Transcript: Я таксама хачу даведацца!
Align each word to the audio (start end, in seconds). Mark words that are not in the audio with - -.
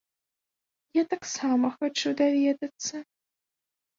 Я 0.97 1.01
таксама 1.13 1.67
хачу 1.75 2.09
даведацца! 2.21 2.95